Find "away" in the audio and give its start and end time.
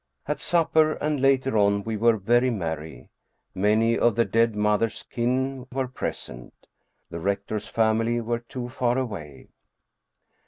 8.97-9.49